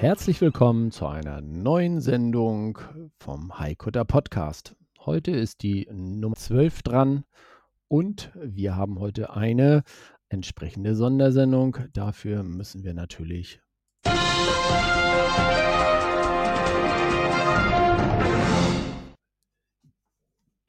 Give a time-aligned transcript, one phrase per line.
[0.00, 2.78] Herzlich willkommen zu einer neuen Sendung
[3.18, 4.74] vom Haikutter Podcast.
[4.98, 7.24] Heute ist die Nummer 12 dran
[7.86, 9.82] und wir haben heute eine
[10.30, 11.76] entsprechende Sondersendung.
[11.92, 13.60] Dafür müssen wir natürlich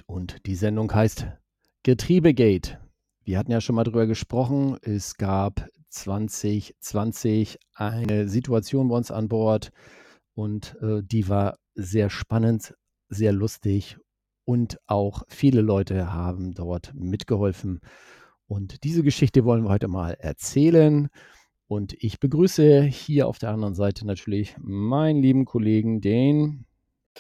[0.07, 1.27] und die Sendung heißt
[1.83, 2.79] Getriebegate.
[3.23, 4.77] Wir hatten ja schon mal drüber gesprochen.
[4.81, 9.71] Es gab 2020 eine Situation bei uns an Bord
[10.33, 12.75] und äh, die war sehr spannend,
[13.09, 13.97] sehr lustig
[14.45, 17.79] und auch viele Leute haben dort mitgeholfen.
[18.47, 21.09] Und diese Geschichte wollen wir heute mal erzählen.
[21.67, 26.65] Und ich begrüße hier auf der anderen Seite natürlich meinen lieben Kollegen, den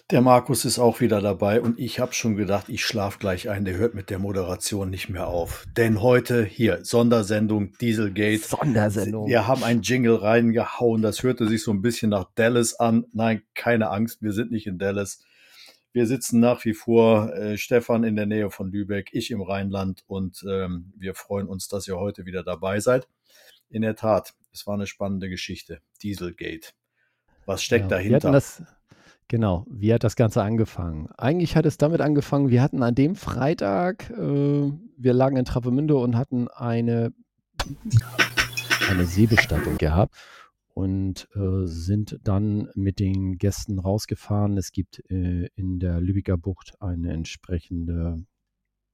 [0.09, 3.65] der Markus ist auch wieder dabei und ich habe schon gedacht, ich schlafe gleich ein.
[3.65, 5.65] Der hört mit der Moderation nicht mehr auf.
[5.75, 8.39] Denn heute hier Sondersendung Dieselgate.
[8.39, 9.27] Sondersendung.
[9.27, 11.01] Wir haben einen Jingle reingehauen.
[11.01, 13.05] Das hörte sich so ein bisschen nach Dallas an.
[13.13, 15.23] Nein, keine Angst, wir sind nicht in Dallas.
[15.93, 20.03] Wir sitzen nach wie vor, äh, Stefan in der Nähe von Lübeck, ich im Rheinland
[20.07, 23.09] und ähm, wir freuen uns, dass ihr heute wieder dabei seid.
[23.69, 25.81] In der Tat, es war eine spannende Geschichte.
[26.01, 26.69] Dieselgate.
[27.45, 28.41] Was steckt ja, dahinter?
[29.31, 31.07] Genau, wie hat das Ganze angefangen?
[31.17, 35.95] Eigentlich hat es damit angefangen, wir hatten an dem Freitag, äh, wir lagen in Travemünde
[35.95, 37.13] und hatten eine,
[38.89, 40.17] eine Seebestattung gehabt
[40.73, 44.57] und äh, sind dann mit den Gästen rausgefahren.
[44.57, 48.21] Es gibt äh, in der Lübecker Bucht eine entsprechende,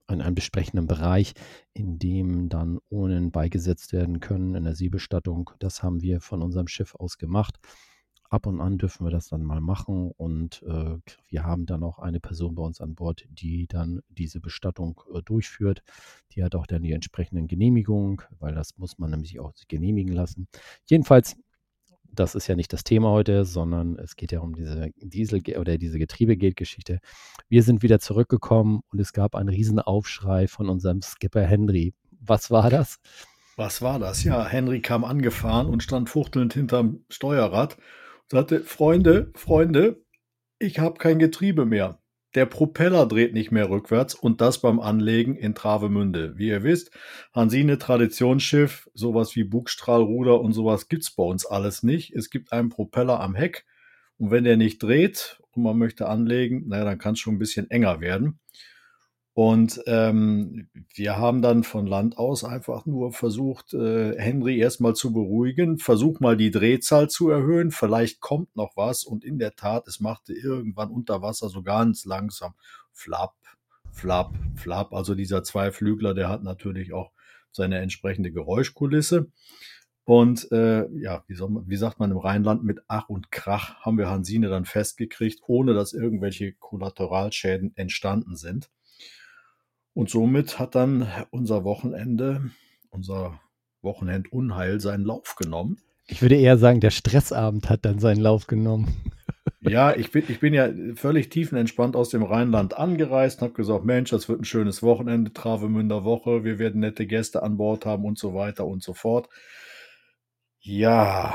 [0.06, 1.34] einen, einen besprechenden Bereich,
[1.74, 5.50] in dem dann Urnen beigesetzt werden können in der Seebestattung.
[5.58, 7.58] Das haben wir von unserem Schiff aus gemacht
[8.30, 12.00] ab und an dürfen wir das dann mal machen und äh, wir haben dann auch
[12.00, 15.82] eine Person bei uns an Bord, die dann diese Bestattung äh, durchführt.
[16.34, 20.48] Die hat auch dann die entsprechenden Genehmigungen, weil das muss man nämlich auch genehmigen lassen.
[20.86, 21.36] Jedenfalls,
[22.12, 25.78] das ist ja nicht das Thema heute, sondern es geht ja um diese Diesel- oder
[25.78, 27.00] diese Getriebegate-Geschichte.
[27.48, 31.94] Wir sind wieder zurückgekommen und es gab einen riesen Aufschrei von unserem Skipper Henry.
[32.20, 33.00] Was war das?
[33.56, 34.24] Was war das?
[34.24, 37.78] Ja, Henry kam angefahren und stand fuchtelnd hinterm Steuerrad
[38.32, 40.04] sagte, Freunde, Freunde,
[40.60, 42.02] ich habe kein Getriebe mehr.
[42.36, 46.38] Der Propeller dreht nicht mehr rückwärts und das beim Anlegen in Travemünde.
[46.38, 46.92] Wie ihr wisst,
[47.34, 52.14] Hansine Traditionsschiff, sowas wie Bugstrahlruder und sowas gibt's bei uns alles nicht.
[52.14, 53.66] Es gibt einen Propeller am Heck
[54.18, 57.40] und wenn der nicht dreht und man möchte anlegen, naja, dann kann es schon ein
[57.40, 58.40] bisschen enger werden.
[59.38, 65.14] Und ähm, wir haben dann von Land aus einfach nur versucht, äh, Henry erstmal zu
[65.14, 69.04] beruhigen, versuch mal die Drehzahl zu erhöhen, vielleicht kommt noch was.
[69.04, 72.56] Und in der Tat, es machte irgendwann unter Wasser so ganz langsam
[72.92, 73.36] flap,
[73.92, 74.92] flap, flap.
[74.92, 77.12] Also dieser Zweiflügler, der hat natürlich auch
[77.52, 79.28] seine entsprechende Geräuschkulisse.
[80.04, 83.76] Und äh, ja, wie, soll man, wie sagt man im Rheinland, mit Ach und Krach
[83.82, 88.72] haben wir Hansine dann festgekriegt, ohne dass irgendwelche Kollateralschäden entstanden sind.
[89.98, 92.52] Und somit hat dann unser Wochenende,
[92.92, 93.40] unser
[93.82, 95.80] Wochenendunheil seinen Lauf genommen.
[96.06, 98.96] Ich würde eher sagen, der Stressabend hat dann seinen Lauf genommen.
[99.62, 104.12] Ja, ich bin, ich bin ja völlig tiefenentspannt aus dem Rheinland angereist, habe gesagt, Mensch,
[104.12, 108.18] das wird ein schönes Wochenende, Travemünder Woche, wir werden nette Gäste an Bord haben und
[108.18, 109.30] so weiter und so fort.
[110.62, 111.34] Ja,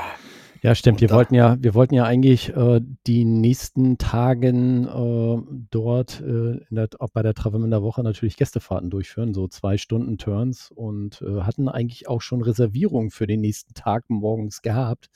[0.63, 1.01] ja, stimmt.
[1.01, 6.87] Wir wollten ja, wir wollten ja eigentlich äh, die nächsten Tagen äh, dort äh, der,
[6.99, 11.67] auch bei der Travemünder Woche natürlich Gästefahrten durchführen, so zwei Stunden Turns und äh, hatten
[11.67, 15.09] eigentlich auch schon Reservierungen für den nächsten Tag morgens gehabt.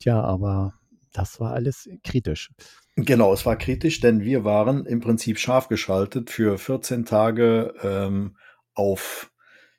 [0.00, 0.74] Tja, aber
[1.14, 2.50] das war alles kritisch.
[2.96, 8.36] Genau, es war kritisch, denn wir waren im Prinzip scharf geschaltet für 14 Tage ähm,
[8.74, 9.32] auf,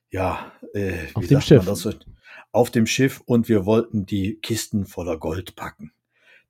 [0.09, 1.63] ja, äh, auf dem Schiff.
[1.63, 1.91] So?
[2.51, 5.91] Auf dem Schiff und wir wollten die Kisten voller Gold packen.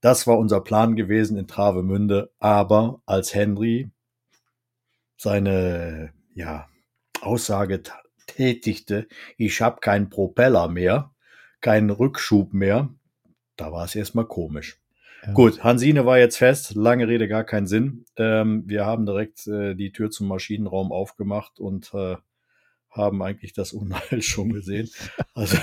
[0.01, 3.89] Das war unser Plan gewesen in Travemünde, aber als Henry
[5.17, 6.67] seine ja,
[7.21, 7.81] Aussage
[8.27, 11.11] tätigte, ich habe keinen Propeller mehr,
[11.61, 12.89] keinen Rückschub mehr,
[13.55, 14.79] da war es erstmal komisch.
[15.25, 15.33] Ja.
[15.33, 18.05] Gut, Hansine war jetzt fest, lange Rede, gar keinen Sinn.
[18.15, 22.17] Ähm, wir haben direkt äh, die Tür zum Maschinenraum aufgemacht und äh,
[22.95, 24.89] haben eigentlich das Unheil schon gesehen.
[25.33, 25.57] Also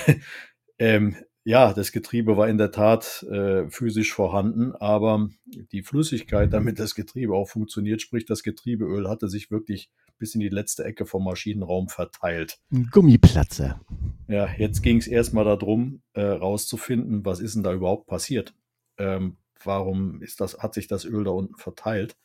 [0.79, 5.29] ähm, ja, das Getriebe war in der Tat äh, physisch vorhanden, aber
[5.73, 10.40] die Flüssigkeit, damit das Getriebe auch funktioniert, sprich das Getriebeöl, hatte sich wirklich bis in
[10.40, 12.61] die letzte Ecke vom Maschinenraum verteilt.
[12.73, 13.81] Ein Gummiplatze.
[14.29, 18.55] Ja, jetzt ging es erstmal darum, äh, rauszufinden, was ist denn da überhaupt passiert?
[18.99, 22.17] Ähm, warum ist das, hat sich das Öl da unten verteilt?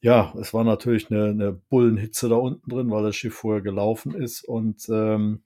[0.00, 4.14] Ja, es war natürlich eine, eine Bullenhitze da unten drin, weil das Schiff vorher gelaufen
[4.14, 5.42] ist und ähm,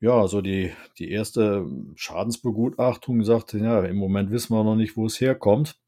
[0.00, 5.06] ja, so die, die erste Schadensbegutachtung sagte, ja, im Moment wissen wir noch nicht, wo
[5.06, 5.78] es herkommt.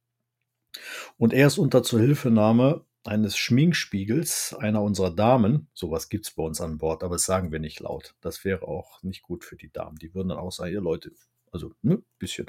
[1.16, 6.78] Und erst unter Zuhilfenahme eines Schminkspiegels einer unserer Damen, sowas gibt es bei uns an
[6.78, 8.14] Bord, aber das sagen wir nicht laut.
[8.20, 9.96] Das wäre auch nicht gut für die Damen.
[9.96, 11.12] Die würden dann auch sagen, ihr Leute,
[11.52, 12.46] also ne, bisschen,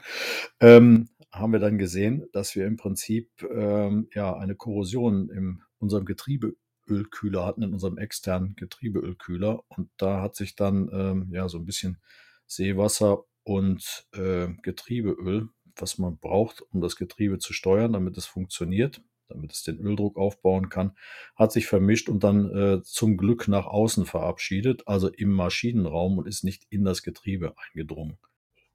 [0.59, 6.05] ähm, haben wir dann gesehen, dass wir im Prinzip ähm, ja eine Korrosion in unserem
[6.05, 6.55] Getriebe
[6.87, 9.63] Ölkühler hatten, in unserem externen Getriebeölkühler.
[9.69, 12.01] Und da hat sich dann ähm, ja so ein bisschen
[12.47, 19.01] Seewasser und äh, Getriebeöl, was man braucht, um das Getriebe zu steuern, damit es funktioniert,
[19.29, 20.97] damit es den Öldruck aufbauen kann,
[21.35, 26.27] hat sich vermischt und dann äh, zum Glück nach außen verabschiedet, also im Maschinenraum und
[26.27, 28.17] ist nicht in das Getriebe eingedrungen.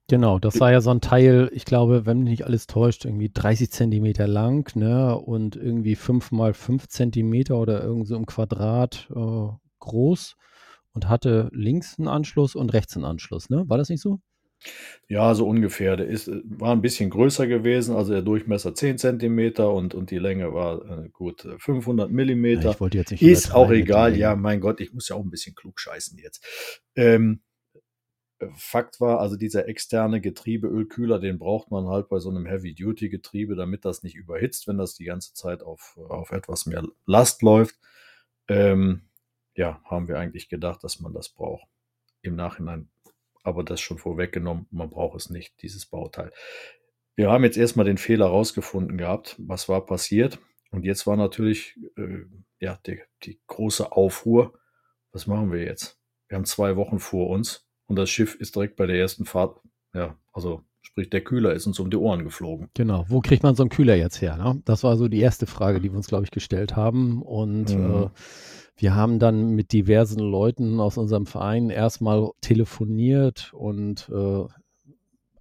[0.09, 3.29] Genau, das war ja so ein Teil, ich glaube, wenn mich nicht alles täuscht, irgendwie
[3.29, 9.09] 30 Zentimeter lang, ne, und irgendwie 5 mal 5 Zentimeter oder irgendwie so im Quadrat
[9.13, 9.49] äh,
[9.79, 10.37] groß
[10.93, 13.65] und hatte links einen Anschluss und rechts einen Anschluss, ne?
[13.67, 14.19] War das nicht so?
[15.07, 15.97] Ja, so ungefähr.
[15.97, 20.17] Der ist, war ein bisschen größer gewesen, also der Durchmesser 10 Zentimeter und, und die
[20.17, 22.63] Länge war äh, gut 500 Millimeter.
[22.63, 25.23] Ja, ich wollte jetzt nicht ist auch egal, ja, mein Gott, ich muss ja auch
[25.23, 26.43] ein bisschen klug scheißen jetzt.
[26.95, 27.41] Ähm,
[28.55, 33.83] Fakt war, also dieser externe Getriebeölkühler, den braucht man halt bei so einem Heavy-Duty-Getriebe, damit
[33.85, 37.79] das nicht überhitzt, wenn das die ganze Zeit auf, auf etwas mehr Last läuft.
[38.47, 39.01] Ähm,
[39.55, 41.67] ja, haben wir eigentlich gedacht, dass man das braucht.
[42.21, 42.89] Im Nachhinein
[43.43, 46.31] aber das schon vorweggenommen, man braucht es nicht, dieses Bauteil.
[47.15, 50.39] Wir haben jetzt erstmal den Fehler rausgefunden gehabt, was war passiert.
[50.69, 52.25] Und jetzt war natürlich äh,
[52.59, 54.59] ja, die, die große Aufruhr.
[55.13, 55.97] Was machen wir jetzt?
[56.27, 59.59] Wir haben zwei Wochen vor uns und das Schiff ist direkt bei der ersten Fahrt,
[59.93, 62.69] ja, also sprich, der Kühler ist uns um die Ohren geflogen.
[62.73, 64.37] Genau, wo kriegt man so einen Kühler jetzt her?
[64.37, 64.61] Ne?
[64.65, 67.21] Das war so die erste Frage, die wir uns, glaube ich, gestellt haben.
[67.21, 68.03] Und Mhm.
[68.05, 68.09] äh,
[68.77, 74.43] wir haben dann mit diversen Leuten aus unserem Verein erstmal telefoniert und äh,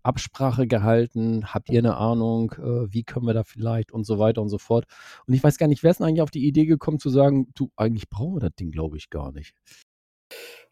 [0.02, 1.52] Absprache gehalten.
[1.52, 4.58] Habt ihr eine Ahnung, äh, wie können wir da vielleicht und so weiter und so
[4.58, 4.86] fort.
[5.26, 7.48] Und ich weiß gar nicht, wer ist denn eigentlich auf die Idee gekommen zu sagen,
[7.54, 9.54] du, eigentlich brauchen wir das Ding, glaube ich, gar nicht.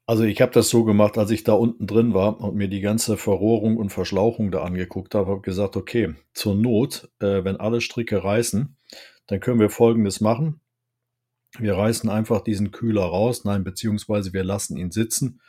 [0.07, 2.83] Also ich habe das so gemacht, als ich da unten drin war und mir die
[2.83, 7.81] ganze Verrohrung und Verschlauchung da angeguckt habe, habe gesagt, okay, zur Not, äh, wenn alle
[7.81, 8.77] Stricke reißen,
[9.27, 10.61] dann können wir Folgendes machen.
[11.59, 15.41] Wir reißen einfach diesen Kühler raus, nein, beziehungsweise wir lassen ihn sitzen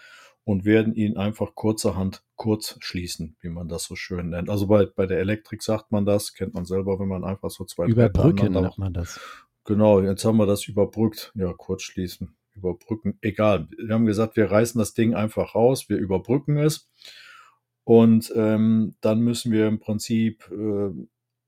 [0.45, 4.49] und werden ihn einfach kurzerhand kurz schließen, wie man das so schön nennt.
[4.49, 7.65] Also bei, bei der Elektrik sagt man das, kennt man selber, wenn man einfach so
[7.65, 9.19] zwei Überbrücken nennt man das.
[9.65, 11.33] Genau, jetzt haben wir das überbrückt.
[11.35, 13.17] Ja, kurz schließen, überbrücken.
[13.21, 13.67] Egal.
[13.77, 16.89] Wir haben gesagt, wir reißen das Ding einfach raus, wir überbrücken es.
[17.83, 20.91] Und ähm, dann müssen wir im Prinzip äh,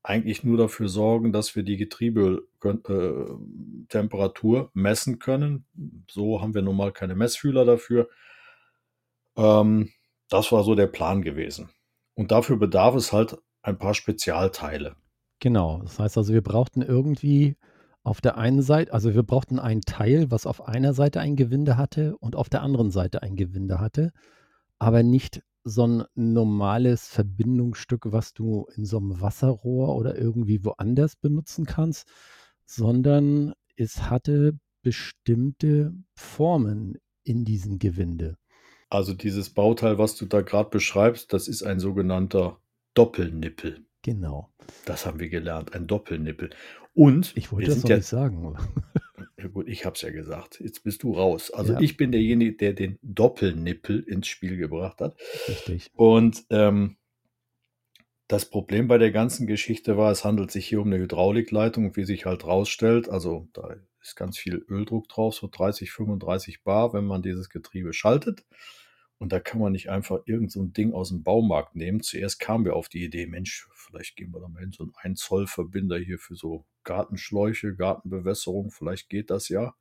[0.02, 5.66] eigentlich nur dafür sorgen, dass wir die Getriebetemperatur messen können.
[6.08, 8.08] So haben wir nun mal keine Messfühler dafür.
[9.36, 9.90] Ähm,
[10.28, 11.70] das war so der Plan gewesen.
[12.14, 14.96] Und dafür bedarf es halt ein paar Spezialteile.
[15.40, 17.56] Genau, das heißt also, wir brauchten irgendwie
[18.04, 21.76] auf der einen Seite, also wir brauchten ein Teil, was auf einer Seite ein Gewinde
[21.76, 24.12] hatte und auf der anderen Seite ein Gewinde hatte,
[24.78, 31.16] aber nicht so ein normales Verbindungsstück, was du in so einem Wasserrohr oder irgendwie woanders
[31.16, 32.08] benutzen kannst,
[32.64, 38.36] sondern es hatte bestimmte Formen in diesem Gewinde.
[38.90, 42.58] Also dieses Bauteil, was du da gerade beschreibst, das ist ein sogenannter
[42.94, 43.84] Doppelnippel.
[44.02, 44.52] Genau.
[44.84, 46.50] Das haben wir gelernt, ein Doppelnippel.
[46.94, 48.56] Und Ich wollte das noch ja, nicht sagen.
[49.38, 50.60] ja gut, ich habe es ja gesagt.
[50.60, 51.50] Jetzt bist du raus.
[51.50, 51.80] Also Ja.
[51.80, 55.16] ich bin derjenige, der den Doppelnippel ins Spiel gebracht hat.
[55.48, 55.90] Richtig.
[55.94, 56.96] Und ähm,
[58.28, 62.04] das Problem bei der ganzen Geschichte war, es handelt sich hier um eine Hydraulikleitung, wie
[62.04, 63.08] sich halt rausstellt.
[63.08, 67.92] Also da ist ganz viel Öldruck drauf, so 30, 35 Bar, wenn man dieses Getriebe
[67.92, 68.44] schaltet.
[69.18, 72.00] Und da kann man nicht einfach irgend so ein Ding aus dem Baumarkt nehmen.
[72.02, 74.92] Zuerst kamen wir auf die Idee, Mensch, vielleicht gehen wir da mal hin, so einen
[74.94, 79.74] 1 Zoll Verbinder hier für so Gartenschläuche, Gartenbewässerung, vielleicht geht das ja.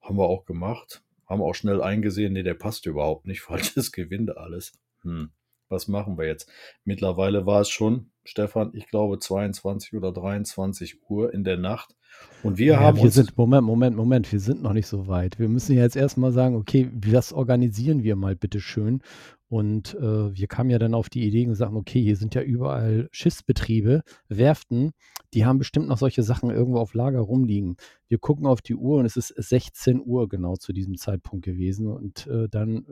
[0.00, 1.02] Haben wir auch gemacht.
[1.26, 3.40] Haben auch schnell eingesehen, nee, der passt überhaupt nicht.
[3.42, 4.72] Falsches Gewinde alles.
[5.02, 5.30] Hm,
[5.68, 6.48] was machen wir jetzt?
[6.84, 11.94] Mittlerweile war es schon, Stefan, ich glaube 22 oder 23 Uhr in der Nacht.
[12.42, 15.06] Und wir Ja, haben wir uns sind, Moment, Moment, Moment, wir sind noch nicht so
[15.06, 15.38] weit.
[15.38, 19.02] Wir müssen ja jetzt erstmal sagen, okay, das organisieren wir mal bitte schön.
[19.48, 22.42] Und äh, wir kamen ja dann auf die Idee und sagten, okay, hier sind ja
[22.42, 24.92] überall Schiffsbetriebe, Werften,
[25.34, 27.76] die haben bestimmt noch solche Sachen irgendwo auf Lager rumliegen.
[28.08, 31.86] Wir gucken auf die Uhr und es ist 16 Uhr genau zu diesem Zeitpunkt gewesen.
[31.86, 32.86] Und äh, dann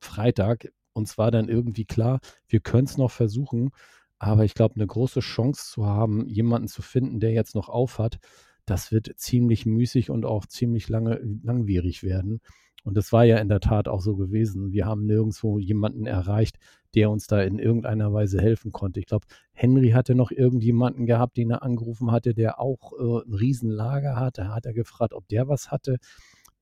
[0.00, 3.70] Freitag, uns war dann irgendwie klar, wir können es noch versuchen,
[4.18, 8.18] aber ich glaube, eine große Chance zu haben, jemanden zu finden, der jetzt noch aufhat,
[8.66, 12.40] das wird ziemlich müßig und auch ziemlich lange, langwierig werden.
[12.84, 14.72] Und das war ja in der Tat auch so gewesen.
[14.72, 16.58] Wir haben nirgendwo jemanden erreicht,
[16.94, 19.00] der uns da in irgendeiner Weise helfen konnte.
[19.00, 23.34] Ich glaube, Henry hatte noch irgendjemanden gehabt, den er angerufen hatte, der auch äh, ein
[23.34, 24.42] Riesenlager hatte.
[24.42, 25.98] Da hat er gefragt, ob der was hatte.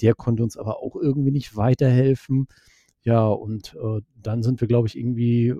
[0.00, 2.48] Der konnte uns aber auch irgendwie nicht weiterhelfen.
[3.06, 5.54] Ja, und äh, dann sind wir, glaube ich, irgendwie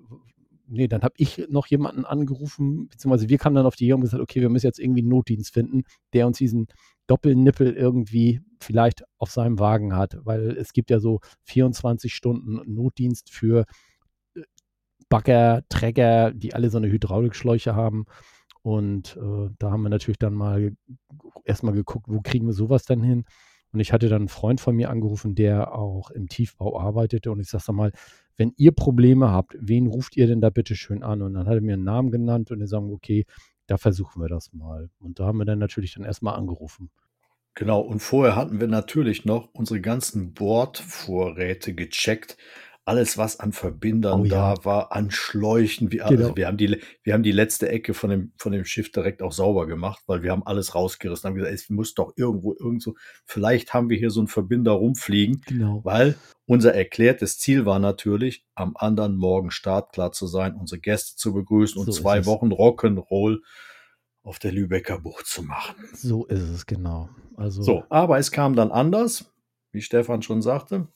[0.68, 4.00] nee, dann habe ich noch jemanden angerufen, beziehungsweise wir kamen dann auf die Idee und
[4.00, 6.66] gesagt, okay, wir müssen jetzt irgendwie einen Notdienst finden, der uns diesen
[7.06, 13.30] Doppelnippel irgendwie vielleicht auf seinem Wagen hat, weil es gibt ja so 24 Stunden Notdienst
[13.30, 13.64] für
[14.34, 14.42] äh,
[15.08, 18.06] Bagger, Träger, die alle so eine Hydraulikschläuche haben.
[18.62, 20.72] Und äh, da haben wir natürlich dann mal
[21.44, 23.24] erstmal geguckt, wo kriegen wir sowas dann hin?
[23.76, 27.30] Und ich hatte dann einen Freund von mir angerufen, der auch im Tiefbau arbeitete.
[27.30, 27.92] Und ich sage mal,
[28.38, 31.20] wenn ihr Probleme habt, wen ruft ihr denn da bitte schön an?
[31.20, 33.26] Und dann hat er mir einen Namen genannt und wir sagen, okay,
[33.66, 34.88] da versuchen wir das mal.
[34.98, 36.88] Und da haben wir dann natürlich dann erstmal angerufen.
[37.52, 42.38] Genau, und vorher hatten wir natürlich noch unsere ganzen Bordvorräte gecheckt,
[42.86, 44.54] alles, was an Verbindern Oh ja.
[44.54, 45.90] da war, an Schläuchen.
[45.90, 46.22] Wir, Genau.
[46.26, 49.22] also wir, haben die, wir haben die letzte Ecke von dem, von dem Schiff direkt
[49.22, 51.26] auch sauber gemacht, weil wir haben alles rausgerissen.
[51.28, 55.42] Haben gesagt, es muss doch irgendwo, irgendwo, vielleicht haben wir hier so einen Verbinder rumfliegen,
[55.46, 55.80] Genau.
[55.84, 56.16] weil
[56.46, 61.78] unser erklärtes Ziel war natürlich, am anderen Morgen startklar zu sein, unsere Gäste zu begrüßen
[61.80, 62.24] und So ist zwei.
[62.24, 63.40] Wochen Rock'n'Roll
[64.22, 65.74] auf der Lübecker Bucht zu machen.
[65.92, 67.08] So ist es, genau.
[67.36, 69.32] Also, So, aber es kam dann anders,
[69.72, 70.86] wie Stefan schon sagte.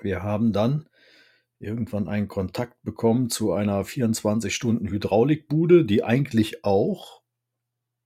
[0.00, 0.86] Wir haben dann
[1.58, 7.22] irgendwann einen Kontakt bekommen zu einer 24-Stunden-Hydraulikbude, die eigentlich auch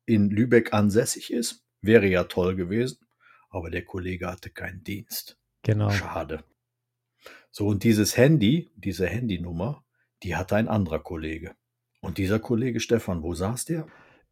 [0.07, 1.65] in Lübeck ansässig ist.
[1.81, 2.99] Wäre ja toll gewesen,
[3.51, 5.39] aber der Kollege hatte keinen Dienst.
[5.63, 5.91] genau.
[5.91, 6.45] Schade.
[7.51, 9.85] So, und dieses Handy, diese Handynummer,
[10.23, 11.55] die hatte ein anderer Kollege.
[12.01, 13.87] Und dieser Kollege Stefan, wo saß der?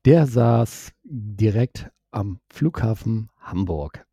[0.04, 4.06] Der saß direkt am Flughafen Hamburg.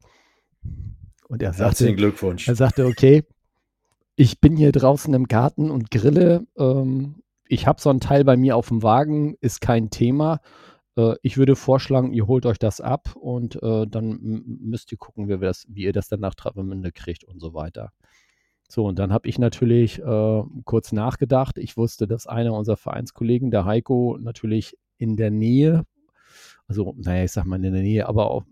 [1.27, 2.47] Und er sagte, Herzlichen Glückwunsch.
[2.47, 3.23] Er sagte, okay,
[4.15, 6.45] ich bin hier draußen im Garten und grille.
[6.57, 10.39] Ähm, ich habe so ein Teil bei mir auf dem Wagen, ist kein Thema.
[10.97, 15.29] Äh, ich würde vorschlagen, ihr holt euch das ab und äh, dann müsst ihr gucken,
[15.29, 17.91] wie, das, wie ihr das dann nach Travemünde kriegt und so weiter.
[18.69, 21.57] So, und dann habe ich natürlich äh, kurz nachgedacht.
[21.57, 25.85] Ich wusste, dass einer unserer Vereinskollegen, der Heiko, natürlich in der Nähe,
[26.67, 28.43] also, naja, ich sag mal in der Nähe, aber auch,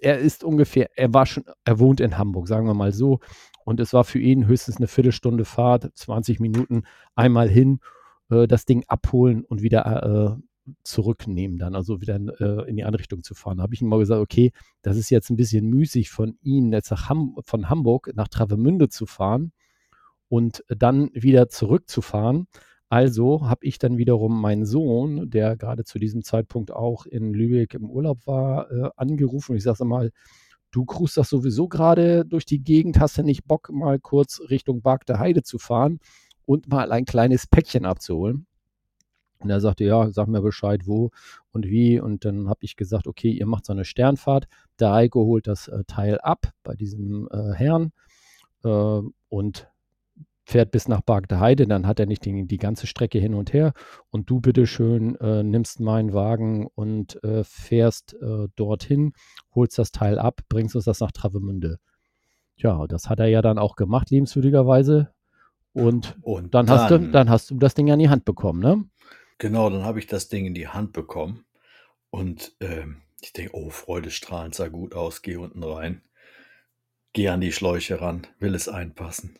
[0.00, 3.20] er ist ungefähr, er war schon, er wohnt in Hamburg, sagen wir mal so.
[3.70, 6.82] Und es war für ihn höchstens eine Viertelstunde Fahrt, 20 Minuten,
[7.14, 7.78] einmal hin,
[8.28, 12.98] äh, das Ding abholen und wieder äh, zurücknehmen dann, also wieder äh, in die andere
[12.98, 13.58] Richtung zu fahren.
[13.58, 14.50] Da habe ich ihm mal gesagt, okay,
[14.82, 19.06] das ist jetzt ein bisschen müßig von ihm, jetzt Ham von Hamburg nach Travemünde zu
[19.06, 19.52] fahren
[20.28, 22.48] und dann wieder zurückzufahren.
[22.88, 27.74] Also habe ich dann wiederum meinen Sohn, der gerade zu diesem Zeitpunkt auch in Lübeck
[27.74, 29.54] im Urlaub war, äh, angerufen.
[29.54, 30.10] Ich sage mal,
[30.70, 34.82] du cruist das sowieso gerade durch die Gegend, hast du nicht Bock, mal kurz Richtung
[34.82, 36.00] Barkter Heide zu fahren
[36.46, 38.46] und mal ein kleines Päckchen abzuholen?
[39.40, 41.10] Und er sagte, ja, sag mir Bescheid, wo
[41.50, 41.98] und wie.
[41.98, 44.46] Und dann habe ich gesagt, okay, ihr macht so eine Sternfahrt.
[44.78, 47.92] Der Heiko holt das äh, Teil ab bei diesem äh, Herrn
[48.64, 49.68] äh, und
[50.44, 51.66] fährt bis nach Barkter Heide.
[51.66, 53.72] Dann hat er nicht die, die ganze Strecke hin und her.
[54.10, 59.12] Und du bitteschön äh, nimmst meinen Wagen und äh, fährst äh, dorthin,
[59.54, 61.78] holst das Teil ab, bringst uns das nach Travemünde.
[62.56, 65.12] Ja, das hat er ja dann auch gemacht, liebenswürdigerweise.
[65.72, 68.84] Und Und dann, hast du, dann hast du das Ding an die Hand bekommen, ne?
[69.38, 71.44] Genau, dann habe ich das Ding in die Hand bekommen
[72.10, 76.02] und ähm, ich denke, oh, freudestrahlend sah gut aus, geh unten rein,
[77.12, 79.38] geh an die Schläuche ran, will es einpassen.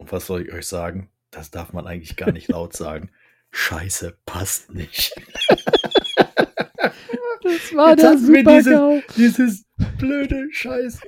[0.00, 1.10] Und was soll ich euch sagen?
[1.30, 3.10] Das darf man eigentlich gar nicht laut sagen.
[3.52, 5.14] Scheiße, passt nicht.
[7.42, 9.02] Das war Jetzt der wir Super-GAU.
[9.16, 9.64] Dieses
[9.98, 11.00] blöde Scheiß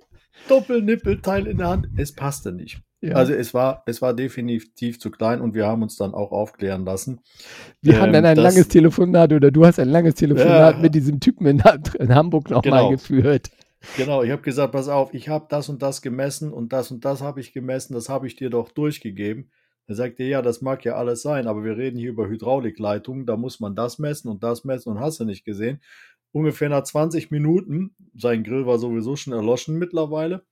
[0.49, 1.88] Doppelnippelteil in der Hand.
[1.96, 2.80] Es passte nicht.
[3.02, 3.16] Ja.
[3.16, 6.84] Also es war, es war definitiv zu klein und wir haben uns dann auch aufklären
[6.87, 7.20] lassen.
[7.82, 10.80] Wir haben dann ähm, ein langes Telefonat oder du hast ein langes Telefonat Ja.
[10.80, 11.62] mit diesem Typen in,
[11.99, 12.90] in Hamburg nochmal Genau.
[12.90, 13.50] geführt.
[13.97, 17.05] Genau, ich habe gesagt, pass auf, ich habe das und das gemessen und das und
[17.05, 19.51] das habe ich gemessen, das habe ich dir doch durchgegeben.
[19.87, 23.37] Er sagte, ja, das mag ja alles sein, aber wir reden hier über Hydraulikleitungen, da
[23.37, 25.83] muss man das messen und das messen und hast du nicht gesehen.
[26.31, 30.47] Ungefähr nach 20 Minuten, sein Grill war sowieso schon erloschen mittlerweile,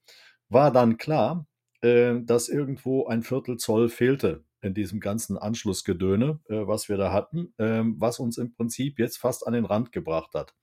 [0.49, 1.47] war dann klar,
[1.81, 7.11] äh, dass irgendwo ein Viertel Zoll fehlte in diesem ganzen Anschlussgedöne, äh, was wir da
[7.11, 10.53] hatten, ähm, was uns im Prinzip jetzt fast an den Rand gebracht hat.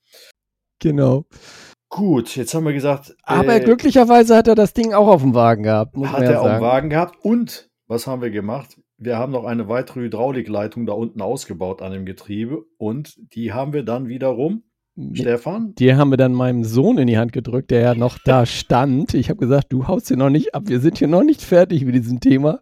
[0.79, 1.27] Genau.
[1.91, 5.35] Gut, jetzt haben wir gesagt, Aber äh, glücklicherweise hat er das Ding auch auf dem
[5.35, 6.65] Wagen gehabt, hat er auch einen sagen.
[6.65, 8.79] Wagen gehabt und was haben wir gemacht?
[8.99, 13.73] Wir haben noch eine weitere Hydraulikleitung da unten ausgebaut an dem Getriebe und die haben
[13.73, 14.65] wir dann wiederum,
[15.13, 18.45] Stefan, Die haben wir dann meinem Sohn in die Hand gedrückt, der ja noch da
[18.47, 19.15] stand.
[19.15, 21.85] Ich habe gesagt, du haust hier noch nicht ab, wir sind hier noch nicht fertig
[21.85, 22.61] mit diesem Thema.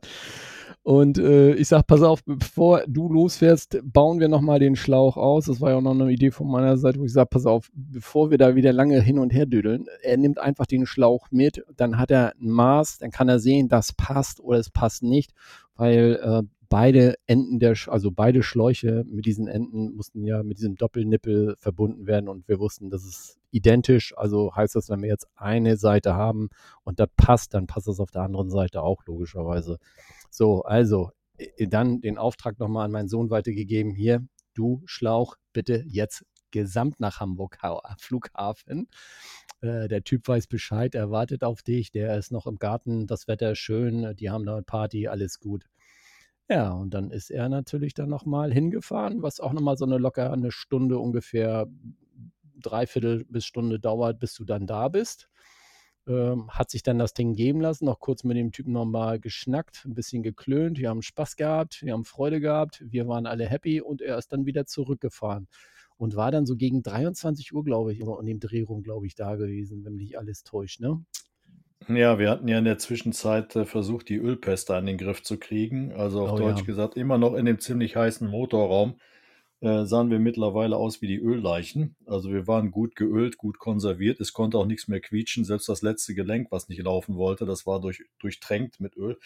[0.87, 5.47] Und äh, ich sag, pass auf, bevor du losfährst, bauen wir nochmal den Schlauch aus.
[5.47, 7.73] Das war ja auch noch eine Idee von meiner Seite, wo ich sage, pass auf,
[7.75, 11.65] bevor wir da wieder lange hin und her düdeln, er nimmt einfach den Schlauch mit,
[11.77, 15.33] dann hat er ein Maß, dann kann er sehen, das passt oder es passt nicht,
[15.75, 20.77] weil äh, beide Enden der, also beide Schläuche mit diesen Enden mussten ja mit diesem
[20.77, 24.17] Doppelnippel verbunden werden und wir wussten, das ist identisch.
[24.17, 26.49] Also heißt das, wenn wir jetzt eine Seite haben
[26.85, 29.79] und das passt, dann passt das auf der anderen Seite auch logischerweise.
[30.37, 33.95] So, also äh, dann den Auftrag nochmal an meinen Sohn weitergegeben.
[33.95, 37.57] Hier, du Schlauch, bitte jetzt gesamt nach Hamburg
[37.97, 38.89] Flughafen.
[39.63, 43.29] Äh, der Typ weiß Bescheid, er wartet auf dich, der ist noch im Garten, das
[43.29, 45.65] Wetter schön, die haben da Party, alles gut.
[46.51, 50.31] Ja, und dann ist er natürlich dann nochmal hingefahren, was auch nochmal so eine locker
[50.35, 51.67] eine Stunde ungefähr,
[52.61, 55.31] dreiviertel bis Stunde dauert, bis du dann da bist.
[56.09, 59.85] Ähm, hat sich dann das Ding geben lassen, noch kurz mit dem Typen nochmal geschnackt,
[59.85, 63.81] ein bisschen geklönt, wir haben Spaß gehabt, wir haben Freude gehabt, wir waren alle happy
[63.81, 65.49] und er ist dann wieder zurückgefahren
[65.97, 69.15] und war dann so gegen 23 Uhr, glaube ich, in dem Dreh rum, glaube ich,
[69.15, 71.05] da gewesen, wenn mich alles täuscht, ne?
[71.89, 75.39] Ja, wir hatten ja in der Zwischenzeit äh, versucht, die Ölpeste an den Griff zu
[75.39, 75.93] kriegen.
[75.93, 76.65] Also auf Oh Deutsch ja.
[76.65, 78.97] gesagt, immer noch in dem ziemlich heißen Motorraum
[79.61, 81.97] äh, sahen wir mittlerweile aus wie die Ölleichen.
[82.07, 84.21] Also wir waren gut geölt, gut konserviert.
[84.21, 85.45] Es konnte auch nichts mehr quietschen.
[85.45, 89.19] Selbst das letzte Gelenk, was nicht laufen wollte, das war durch, durchtränkt mit Öl.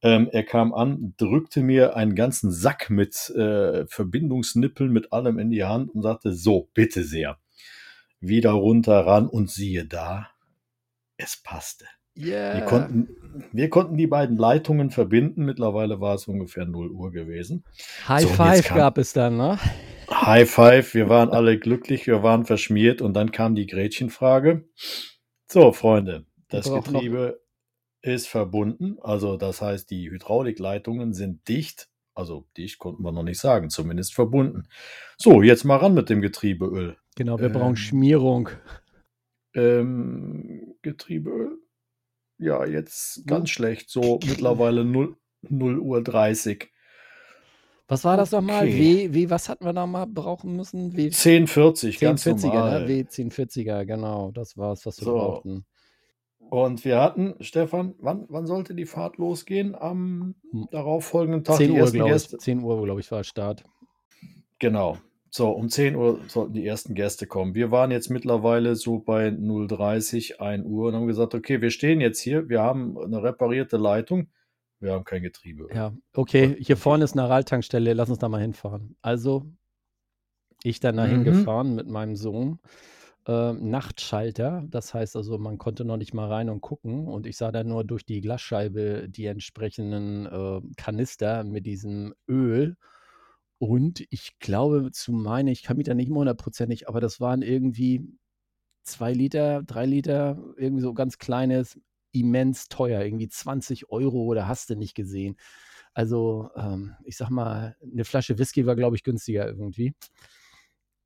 [0.00, 5.50] Ähm, er kam an, drückte mir einen ganzen Sack mit äh, Verbindungsnippeln, mit allem in
[5.50, 7.38] die Hand und sagte, so, bitte sehr.
[8.20, 10.30] Wieder runter ran und siehe da,
[11.16, 11.86] es passte.
[12.16, 12.54] Yeah.
[12.56, 13.08] Wir konnten,
[13.52, 15.44] wir konnten die beiden Leitungen verbinden.
[15.44, 17.64] Mittlerweile war es ungefähr 0 Uhr gewesen.
[18.06, 19.58] High So, Five kam- gab es dann, ne?
[20.10, 24.68] High five, wir waren alle glücklich, wir waren verschmiert und dann kam die Gretchenfrage.
[25.50, 27.40] So, Freunde, das Getriebe
[28.02, 28.96] ist verbunden.
[29.00, 31.88] Also, das heißt, die Hydraulikleitungen sind dicht.
[32.14, 34.64] Also, dicht konnten wir noch nicht sagen, zumindest verbunden.
[35.16, 36.98] So, jetzt mal ran mit dem Getriebeöl.
[37.16, 38.50] Genau, wir Ähm, brauchen Schmierung.
[39.54, 41.58] Ähm, Getriebeöl.
[42.38, 43.90] Ja, jetzt ganz schlecht.
[43.90, 45.16] So mittlerweile 0,
[45.48, 46.70] 0 Uhr 30.
[47.88, 48.66] Was war das nochmal?
[48.66, 48.78] okay.
[49.10, 50.96] W, W, was hatten wir nochmal brauchen müssen?
[50.96, 52.80] W, 1040, ganz 1040er, normal.
[52.82, 52.88] ne?
[52.88, 54.30] W, 1040er, genau.
[54.30, 55.14] Das war's, was wir So.
[55.14, 55.64] brauchten.
[56.38, 59.74] Und wir hatten, Stefan, wann, wann sollte die Fahrt losgehen?
[59.74, 60.68] Am Hm.
[60.70, 62.12] darauffolgenden Tag 10 die Uhr, glaube ich.
[62.14, 62.38] Gäste.
[62.38, 63.64] 10 Uhr, glaube ich, war Start.
[64.58, 64.98] Genau.
[65.34, 67.54] So, um 10 Uhr sollten die ersten Gäste kommen.
[67.54, 72.02] Wir waren jetzt mittlerweile so bei 0.30, 1 Uhr und haben gesagt, okay, wir stehen
[72.02, 74.28] jetzt hier, wir haben eine reparierte Leitung,
[74.78, 75.68] wir haben kein Getriebe.
[75.74, 78.96] Ja, okay, hier vorne ist eine Ralltankstelle, lass uns da mal hinfahren.
[79.00, 79.46] Also,
[80.64, 81.24] ich dann dahin Mhm.
[81.24, 82.60] gefahren mit meinem Sohn.
[83.26, 87.36] Ähm, Nachtschalter, das heißt also, man konnte noch nicht mal rein und gucken und ich
[87.36, 92.76] sah dann nur durch die Glasscheibe die entsprechenden äh, Kanister mit diesem Öl.
[93.62, 97.42] Und ich glaube zu meinen, ich kann mich da nicht mehr hundertprozentig, aber das waren
[97.42, 98.08] irgendwie
[98.82, 104.70] zwei Liter, drei Liter, irgendwie so ganz kleines, immens teuer, irgendwie 20 Euro oder hast
[104.70, 105.36] du nicht gesehen.
[105.94, 109.94] Also, ähm, ich sag mal, eine Flasche Whisky war, glaube ich, günstiger irgendwie.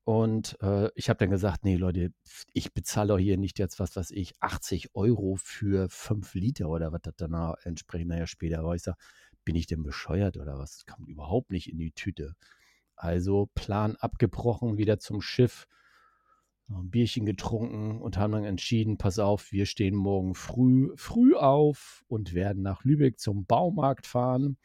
[0.03, 2.11] Und äh, ich habe dann gesagt, nee, Leute,
[2.53, 7.01] ich bezahle hier nicht jetzt was, was ich, 80 Euro für 5 Liter oder was
[7.03, 8.73] das danach entsprechend nachher später war.
[8.73, 8.97] Ich sage,
[9.47, 10.79] bin ich denn bescheuert oder was?
[10.79, 12.35] Das kommt überhaupt nicht in die Tüte.
[12.97, 15.69] Also Plan abgebrochen, wieder zum Schiff,
[16.67, 22.03] ein Bierchen getrunken und haben dann entschieden, pass auf, wir stehen morgen früh, früh auf
[22.09, 24.57] und werden nach Lübeck zum Baumarkt fahren,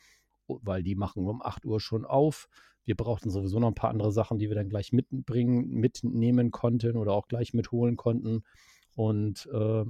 [0.49, 2.49] weil die machen um 8 Uhr schon auf.
[2.85, 6.97] Wir brauchten sowieso noch ein paar andere Sachen, die wir dann gleich mitbringen, mitnehmen konnten
[6.97, 8.43] oder auch gleich mitholen konnten.
[8.97, 9.85] Und äh,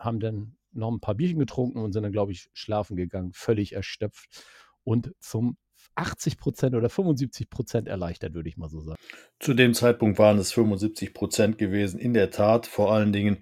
[0.00, 3.72] haben dann noch ein paar Bierchen getrunken und sind dann, glaube ich, schlafen gegangen, völlig
[3.72, 4.44] erschöpft
[4.84, 5.56] und zum
[5.96, 8.98] 80 Prozent oder 75 Prozent erleichtert, würde ich mal so sagen.
[9.40, 11.98] Zu dem Zeitpunkt waren es 75 Prozent gewesen.
[11.98, 13.38] In der Tat, vor allen Dingen,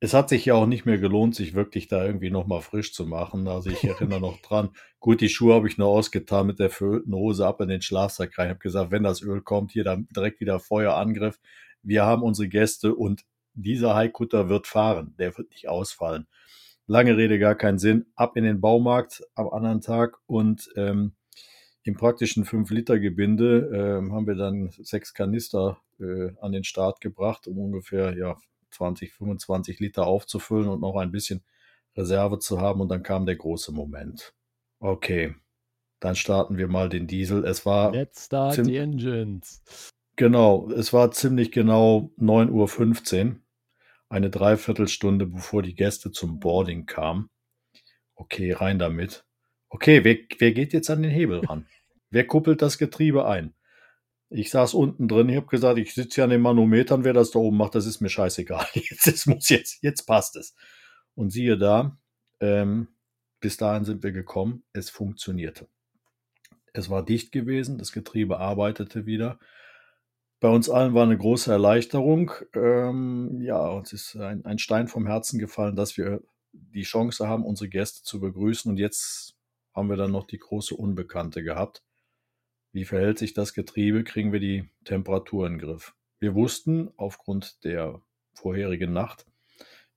[0.00, 3.06] es hat sich ja auch nicht mehr gelohnt, sich wirklich da irgendwie nochmal frisch zu
[3.06, 3.46] machen.
[3.46, 4.70] Also ich erinnere noch dran.
[4.98, 8.36] Gut, die Schuhe habe ich nur ausgetan mit der verölten Hose ab in den Schlafsack
[8.36, 8.46] rein.
[8.46, 11.38] Ich habe gesagt, wenn das Öl kommt, hier dann direkt wieder Feuerangriff.
[11.84, 15.14] Wir haben unsere Gäste und dieser Haikutter wird fahren.
[15.18, 16.26] Der wird nicht ausfallen.
[16.92, 18.06] Lange Rede, gar keinen Sinn.
[18.14, 21.12] Ab in den Baumarkt am anderen Tag und ähm,
[21.84, 27.58] im praktischen 5-Liter-Gebinde äh, haben wir dann sechs Kanister äh, an den Start gebracht, um
[27.58, 28.36] ungefähr ja,
[28.70, 31.42] 20, 25 Liter aufzufüllen und noch ein bisschen
[31.96, 32.82] Reserve zu haben.
[32.82, 34.34] Und dann kam der große Moment.
[34.78, 35.34] Okay,
[35.98, 37.44] dann starten wir mal den Diesel.
[37.44, 37.92] Es war.
[37.92, 39.62] Let's start the engines.
[40.16, 43.36] Genau, es war ziemlich genau 9.15 Uhr.
[44.12, 47.30] Eine Dreiviertelstunde bevor die Gäste zum Boarding kamen.
[48.14, 49.24] Okay, rein damit.
[49.70, 51.66] Okay, wer, wer geht jetzt an den Hebel ran?
[52.10, 53.54] wer kuppelt das Getriebe ein?
[54.28, 57.30] Ich saß unten drin, ich habe gesagt, ich sitze ja an den Manometern, wer das
[57.30, 58.66] da oben macht, das ist mir scheißegal.
[58.74, 60.54] Jetzt, jetzt muss jetzt, jetzt passt es.
[61.14, 61.98] Und siehe da,
[62.40, 62.88] ähm,
[63.40, 65.68] bis dahin sind wir gekommen, es funktionierte.
[66.74, 69.38] Es war dicht gewesen, das Getriebe arbeitete wieder.
[70.42, 72.32] Bei uns allen war eine große Erleichterung.
[72.52, 77.44] Ähm, ja, uns ist ein, ein Stein vom Herzen gefallen, dass wir die Chance haben,
[77.44, 78.68] unsere Gäste zu begrüßen.
[78.68, 79.36] Und jetzt
[79.72, 81.84] haben wir dann noch die große Unbekannte gehabt.
[82.72, 84.02] Wie verhält sich das Getriebe?
[84.02, 85.94] Kriegen wir die Temperatur in den Griff?
[86.18, 88.02] Wir wussten aufgrund der
[88.34, 89.26] vorherigen Nacht,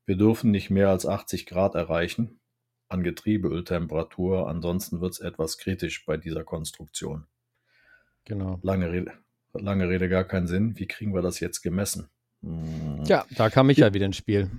[0.05, 2.39] wir dürfen nicht mehr als 80 Grad erreichen
[2.87, 4.47] an Getriebeöltemperatur.
[4.47, 7.25] Ansonsten wird es etwas kritisch bei dieser Konstruktion.
[8.25, 8.59] Genau.
[8.61, 9.13] Lange Rede,
[9.59, 10.77] lange Rede, gar keinen Sinn.
[10.77, 12.09] Wie kriegen wir das jetzt gemessen?
[12.41, 13.03] Hm.
[13.05, 14.49] Ja, da kam ich ja wieder ins Spiel.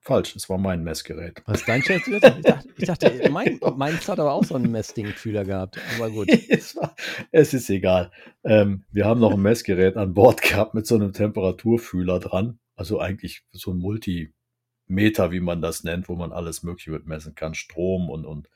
[0.00, 1.42] Falsch, es war mein Messgerät.
[1.44, 2.24] Was dein Schätzwert?
[2.78, 5.78] Ich dachte, ich dachte mein, meins hat aber auch so einen Messding-Fühler gehabt.
[5.96, 6.28] Aber gut.
[6.48, 6.94] es, war,
[7.30, 8.10] es, ist egal.
[8.42, 12.58] Ähm, wir haben noch ein Messgerät an Bord gehabt mit so einem Temperaturfühler dran.
[12.74, 17.34] Also eigentlich so ein Multimeter, wie man das nennt, wo man alles Mögliche mit messen
[17.34, 17.54] kann.
[17.54, 18.48] Strom und, und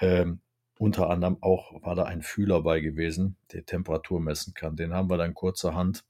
[0.00, 0.42] ähm,
[0.78, 4.76] unter anderem auch war da ein Fühler bei gewesen, der Temperatur messen kann.
[4.76, 6.04] Den haben wir dann kurzerhand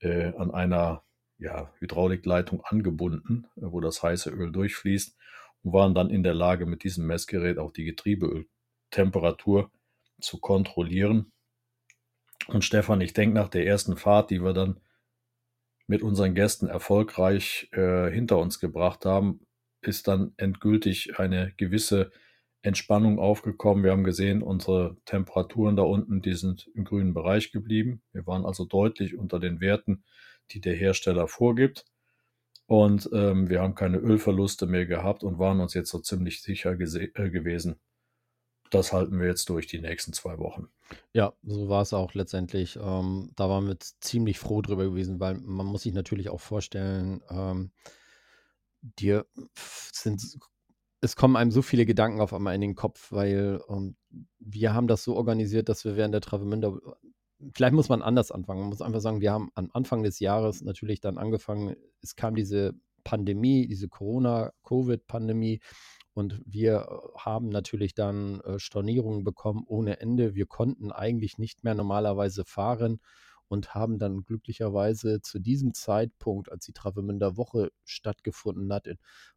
[0.00, 1.02] äh, an einer
[1.38, 5.16] ja, Hydraulikleitung angebunden, äh, wo das heiße Öl durchfließt
[5.62, 9.70] und waren dann in der Lage, mit diesem Messgerät auch die Getriebeöltemperatur
[10.20, 11.32] zu kontrollieren.
[12.46, 14.80] Und Stefan, ich denke, nach der ersten Fahrt, die wir dann
[15.88, 19.40] mit unseren Gästen erfolgreich äh, hinter uns gebracht haben,
[19.80, 22.12] ist dann endgültig eine gewisse
[22.62, 23.82] Entspannung aufgekommen.
[23.84, 28.02] Wir haben gesehen, unsere Temperaturen da unten, die sind im grünen Bereich geblieben.
[28.12, 30.04] Wir waren also deutlich unter den Werten,
[30.52, 31.84] die der Hersteller vorgibt.
[32.66, 36.72] Und ähm, wir haben keine Ölverluste mehr gehabt und waren uns jetzt so ziemlich sicher
[36.72, 37.80] äh, gewesen.
[38.70, 40.68] Das halten wir jetzt durch die nächsten zwei Wochen.
[41.12, 42.76] Ja, so war es auch letztendlich.
[42.76, 47.20] Ähm, da waren wir ziemlich froh drüber gewesen, weil man muss sich natürlich auch vorstellen,
[47.28, 47.72] ähm,
[48.80, 49.26] dir
[49.92, 50.38] sind,
[51.02, 53.96] es kommen einem so viele Gedanken auf einmal in den Kopf, weil ähm,
[54.38, 56.80] wir haben das so organisiert, dass wir während der Travemünde
[57.52, 58.60] vielleicht muss man anders anfangen.
[58.60, 62.36] Man muss einfach sagen, wir haben am Anfang des Jahres natürlich dann angefangen, es kam
[62.36, 65.60] diese Pandemie, diese Corona-Covid-Pandemie
[66.14, 70.36] und wir äh, haben natürlich dann äh, Stornierungen bekommen ohne Ende.
[70.36, 73.00] Wir konnten eigentlich nicht mehr normalerweise fahren
[73.52, 78.88] und haben dann glücklicherweise zu diesem Zeitpunkt, als die Travemünder Woche stattgefunden hat,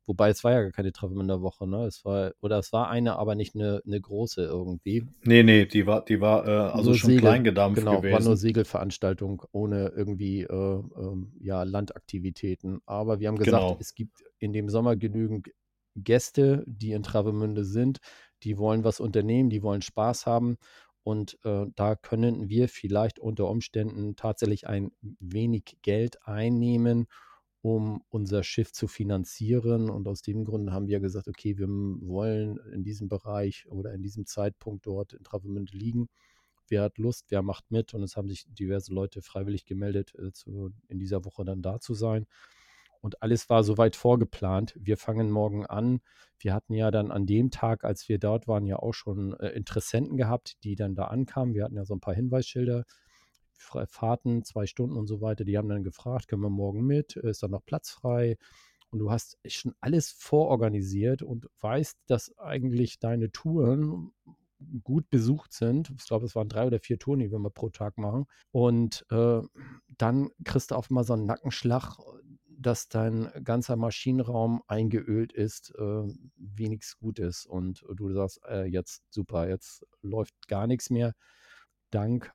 [0.06, 1.84] wobei es war ja gar keine Travemünder Woche, ne?
[1.84, 5.06] Es war, oder es war eine, aber nicht eine, eine große irgendwie.
[5.26, 8.14] Nee, nee, die war, die war äh, also nur schon Segel, kleingedampft genau, gewesen.
[8.14, 12.80] war nur Segelveranstaltung ohne irgendwie äh, äh, ja, Landaktivitäten.
[12.86, 13.78] Aber wir haben gesagt, genau.
[13.82, 15.50] es gibt in dem Sommer genügend
[15.98, 18.00] Gäste, die in Travemünde sind,
[18.44, 20.58] die wollen was unternehmen, die wollen Spaß haben
[21.06, 27.06] und äh, da können wir vielleicht unter Umständen tatsächlich ein wenig Geld einnehmen,
[27.62, 29.92] um unser Schiff zu finanzieren.
[29.92, 34.02] Und aus dem Grund haben wir gesagt, okay, wir wollen in diesem Bereich oder in
[34.02, 36.10] diesem Zeitpunkt dort in Travemünde liegen.
[36.70, 37.94] Wer hat Lust, wer macht mit?
[37.94, 41.80] Und es haben sich diverse Leute freiwillig gemeldet, äh, zu, in dieser Woche dann da
[41.80, 42.26] zu sein.
[43.06, 44.74] Und alles war soweit vorgeplant.
[44.80, 46.02] Wir fangen morgen an.
[46.40, 49.50] Wir hatten ja dann an dem Tag, als wir dort waren, ja auch schon äh,
[49.50, 51.54] Interessenten gehabt, die dann da ankamen.
[51.54, 52.84] Wir hatten ja so ein paar Hinweisschilder,
[53.54, 55.46] Fahrten, zwei Stunden und so weiter.
[55.46, 57.16] Die haben dann gefragt, können wir morgen mit?
[57.16, 58.38] Ist da noch Platz frei?
[58.90, 64.14] Und du hast schon alles vororganisiert und weißt, dass eigentlich deine Touren
[64.84, 65.94] gut besucht sind.
[65.96, 68.26] Ich glaube, es waren drei oder vier Touren, die wir mal pro Tag machen.
[68.52, 69.42] Und äh,
[70.00, 72.00] dann kriegst du auf mal so einen Nackenschlag
[72.66, 77.46] dass dein ganzer Maschinenraum eingeölt ist, äh, wie gut ist.
[77.46, 81.14] Und du sagst, äh, jetzt super, jetzt läuft gar nichts mehr.
[81.92, 82.32] Dank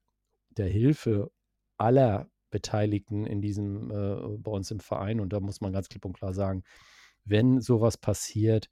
[0.50, 1.30] der Hilfe
[1.78, 5.20] aller Beteiligten in diesem, äh, bei uns im Verein.
[5.20, 6.62] Und da muss man ganz klipp und klar sagen,
[7.24, 8.68] wenn sowas passiert,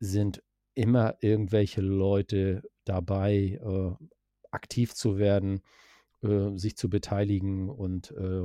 [0.00, 0.42] sind
[0.74, 4.04] immer irgendwelche Leute dabei, äh,
[4.50, 5.62] aktiv zu werden
[6.22, 8.42] äh, sich zu beteiligen und äh,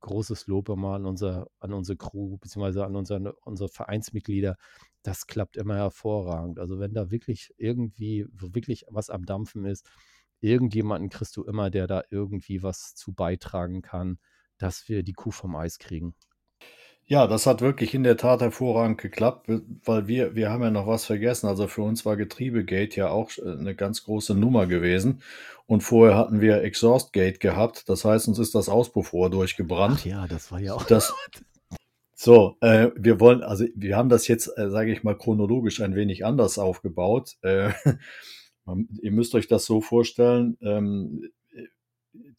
[0.00, 4.56] großes Lob immer an, unser, an unsere Crew beziehungsweise an unsere, unsere Vereinsmitglieder.
[5.02, 6.58] Das klappt immer hervorragend.
[6.58, 9.88] Also wenn da wirklich irgendwie, wirklich was am Dampfen ist,
[10.40, 14.18] irgendjemanden kriegst du immer, der da irgendwie was zu beitragen kann,
[14.58, 16.14] dass wir die Kuh vom Eis kriegen.
[17.08, 19.48] Ja, das hat wirklich in der Tat hervorragend geklappt,
[19.84, 21.46] weil wir, wir haben ja noch was vergessen.
[21.46, 25.22] Also für uns war Getriebegate ja auch äh, eine ganz große Nummer gewesen.
[25.66, 27.88] Und vorher hatten wir Exhaustgate gehabt.
[27.88, 29.98] Das heißt, uns ist das Auspuffrohr durchgebrannt.
[30.00, 30.82] Ach ja, das war ja auch.
[30.84, 31.14] Das,
[32.14, 35.94] so, äh, wir wollen, also wir haben das jetzt, äh, sage ich mal, chronologisch ein
[35.94, 37.36] wenig anders aufgebaut.
[37.42, 37.70] Äh,
[39.00, 40.56] ihr müsst euch das so vorstellen.
[40.60, 41.30] Ähm,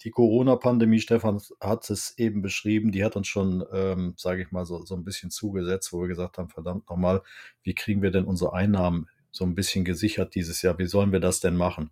[0.03, 4.65] die Corona-Pandemie, Stefan hat es eben beschrieben, die hat uns schon, ähm, sage ich mal,
[4.65, 7.21] so, so ein bisschen zugesetzt, wo wir gesagt haben, verdammt nochmal,
[7.63, 10.77] wie kriegen wir denn unsere Einnahmen so ein bisschen gesichert dieses Jahr?
[10.79, 11.91] Wie sollen wir das denn machen?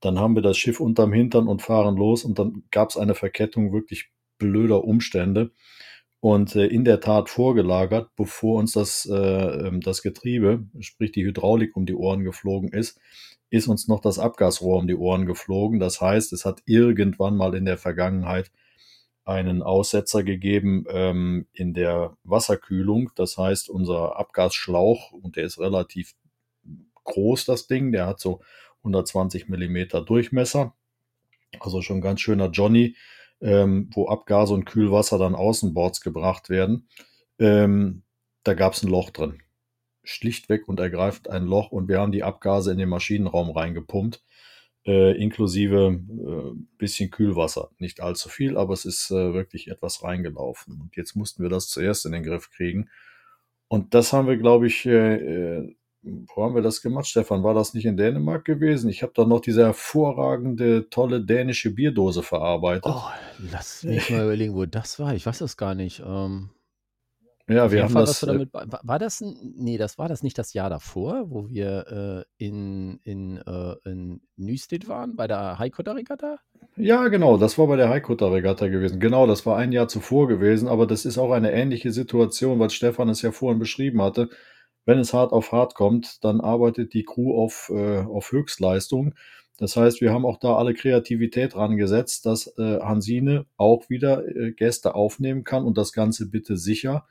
[0.00, 3.14] Dann haben wir das Schiff unterm Hintern und fahren los und dann gab es eine
[3.14, 5.52] Verkettung wirklich blöder Umstände
[6.20, 11.24] und äh, in der Tat vorgelagert, bevor uns das, äh, ähm, das Getriebe, sprich die
[11.24, 13.00] Hydraulik um die Ohren geflogen ist,
[13.50, 15.80] ist uns noch das Abgasrohr um die Ohren geflogen.
[15.80, 18.50] Das heißt, es hat irgendwann mal in der Vergangenheit
[19.24, 23.10] einen Aussetzer gegeben ähm, in der Wasserkühlung.
[23.16, 26.14] Das heißt, unser Abgasschlauch, und der ist relativ
[27.04, 28.40] groß, das Ding, der hat so
[28.78, 30.74] 120 Millimeter Durchmesser.
[31.58, 32.96] Also schon ganz schöner Johnny,
[33.40, 36.88] ähm, wo Abgase und Kühlwasser dann außenbords gebracht werden.
[37.38, 38.02] Ähm,
[38.44, 39.42] da gab es ein Loch drin
[40.02, 44.22] schlichtweg und ergreifend ein Loch und wir haben die Abgase in den Maschinenraum reingepumpt,
[44.86, 47.70] äh, inklusive äh, bisschen Kühlwasser.
[47.78, 50.80] Nicht allzu viel, aber es ist äh, wirklich etwas reingelaufen.
[50.80, 52.88] Und jetzt mussten wir das zuerst in den Griff kriegen.
[53.68, 57.42] Und das haben wir, glaube ich, äh, äh, wo haben wir das gemacht, Stefan?
[57.42, 58.88] War das nicht in Dänemark gewesen?
[58.88, 62.86] Ich habe da noch diese hervorragende, tolle dänische Bierdose verarbeitet.
[62.86, 63.10] Oh,
[63.52, 65.14] lass mich mal überlegen, wo das war.
[65.14, 66.02] Ich weiß das gar nicht.
[66.04, 66.48] Ähm,
[67.50, 68.22] ja, wir haben Fall, das.
[68.22, 71.48] was wir damit, war, das, ein- nee, das war das nicht das Jahr davor, wo
[71.48, 76.38] wir äh, in, in, äh, in Nüstedt waren, bei der Haikutter-Regatta?
[76.76, 79.00] Ja, genau, das war bei der Haikutter-Regatta gewesen.
[79.00, 82.70] Genau, das war ein Jahr zuvor gewesen, aber das ist auch eine ähnliche Situation, weil
[82.70, 84.30] Stefan es ja vorhin beschrieben hatte.
[84.86, 89.14] Wenn es hart auf hart kommt, dann arbeitet die Crew auf, äh, auf Höchstleistung.
[89.58, 94.52] Das heißt, wir haben auch da alle Kreativität rangesetzt, dass äh, Hansine auch wieder äh,
[94.52, 97.06] Gäste aufnehmen kann und das Ganze bitte sicher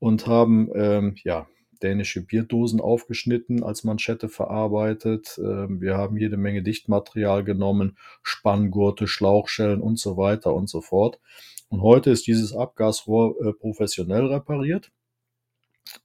[0.00, 1.46] und haben ähm, ja,
[1.82, 5.38] dänische Bierdosen aufgeschnitten, als Manschette verarbeitet.
[5.42, 11.20] Ähm, wir haben jede Menge Dichtmaterial genommen, Spanngurte, Schlauchschellen und so weiter und so fort.
[11.68, 14.90] Und heute ist dieses Abgasrohr äh, professionell repariert.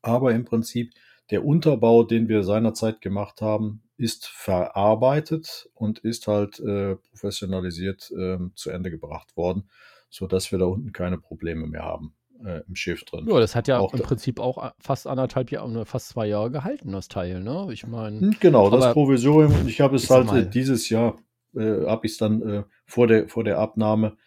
[0.01, 0.93] Aber im Prinzip
[1.31, 8.37] der Unterbau, den wir seinerzeit gemacht haben, ist verarbeitet und ist halt äh, professionalisiert äh,
[8.55, 9.69] zu Ende gebracht worden,
[10.09, 12.13] sodass wir da unten keine Probleme mehr haben
[12.45, 13.27] äh, im Schiff drin.
[13.27, 16.91] Ja, das hat ja Auch im Prinzip auch fast anderthalb Jahre, fast zwei Jahre gehalten,
[16.91, 17.67] das Teil, ne?
[17.71, 19.67] Ich meine, Hm, Genau, das Provisorium.
[19.67, 21.17] Ich habe es halt mal- äh, dieses Jahr,
[21.55, 24.17] äh, habe ich es dann äh, vor, der, vor der Abnahme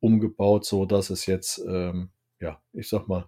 [0.00, 3.26] umgebaut, so dass es jetzt, ähm, ja, ich sag mal,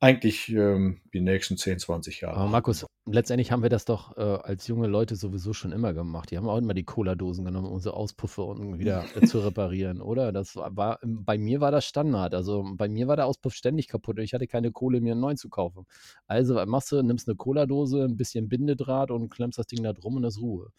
[0.00, 2.38] eigentlich ähm, die nächsten 10, 20 Jahre.
[2.38, 6.30] aber Markus, letztendlich haben wir das doch äh, als junge Leute sowieso schon immer gemacht.
[6.30, 10.32] Die haben auch immer die Cola-Dosen genommen, um unsere Auspuffe unten wieder zu reparieren, oder?
[10.32, 12.34] Das war, war, bei mir war das Standard.
[12.34, 15.20] Also bei mir war der Auspuff ständig kaputt und ich hatte keine Kohle, mir einen
[15.20, 15.84] neuen zu kaufen.
[16.26, 20.16] Also machst du, nimmst eine Cola-Dose, ein bisschen Bindedraht und klemmst das Ding da drum
[20.16, 20.70] und ist Ruhe.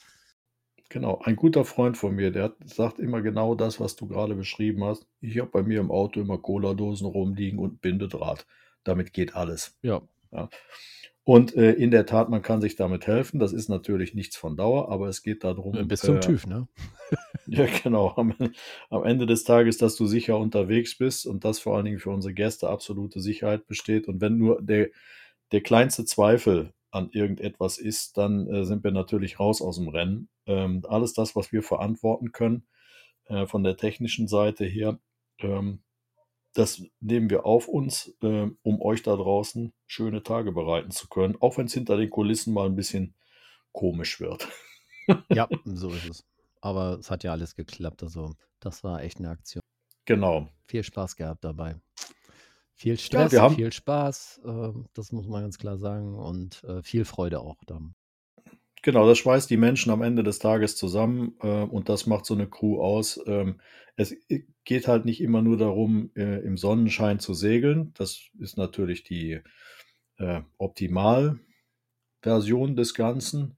[0.89, 4.83] Genau, ein guter Freund von mir, der sagt immer genau das, was du gerade beschrieben
[4.83, 5.07] hast.
[5.21, 8.45] Ich habe bei mir im Auto immer Cola-Dosen rumliegen und Bindedraht.
[8.83, 9.77] Damit geht alles.
[9.81, 10.01] Ja,
[11.23, 13.39] Und äh, in der Tat, man kann sich damit helfen.
[13.39, 16.67] Das ist natürlich nichts von Dauer, aber es geht darum, bis zum äh, TÜV, ne?
[17.47, 18.13] Ja, genau.
[18.15, 18.33] Am,
[18.89, 22.09] am Ende des Tages, dass du sicher unterwegs bist und das vor allen Dingen für
[22.09, 24.07] unsere Gäste absolute Sicherheit besteht.
[24.07, 24.89] Und wenn nur der,
[25.51, 30.29] der kleinste Zweifel an irgendetwas ist, dann äh, sind wir natürlich raus aus dem Rennen.
[30.45, 32.65] Ähm, alles das, was wir verantworten können,
[33.25, 34.99] äh, von der technischen Seite her,
[35.39, 35.81] ähm,
[36.53, 41.37] das nehmen wir auf uns, äh, um euch da draußen schöne Tage bereiten zu können,
[41.39, 43.15] auch wenn es hinter den Kulissen mal ein bisschen
[43.71, 44.47] komisch wird.
[45.29, 46.25] Ja, so ist es.
[46.61, 48.03] Aber es hat ja alles geklappt.
[48.03, 49.61] Also, das war echt eine Aktion.
[50.05, 50.47] Genau.
[50.67, 51.75] Viel Spaß gehabt dabei.
[52.75, 56.15] Viel Stress, haben- viel Spaß, äh, das muss man ganz klar sagen.
[56.15, 57.95] Und äh, viel Freude auch dann.
[58.83, 62.33] Genau, das schweißt die Menschen am Ende des Tages zusammen äh, und das macht so
[62.33, 63.21] eine Crew aus.
[63.27, 63.61] Ähm,
[63.95, 64.15] es
[64.63, 67.93] geht halt nicht immer nur darum, äh, im Sonnenschein zu segeln.
[67.95, 69.41] Das ist natürlich die
[70.17, 73.57] äh, Optimalversion des Ganzen.